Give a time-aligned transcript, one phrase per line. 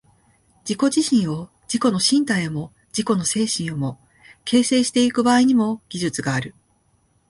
[0.67, 3.99] 自己自身を、自己の身体をも自己の精神をも、
[4.45, 6.55] 形成してゆく場合にも、技術がある。